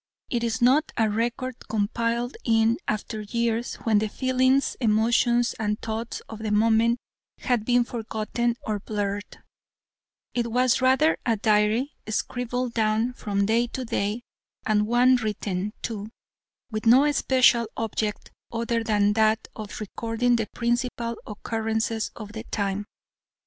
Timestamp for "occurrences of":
21.27-22.31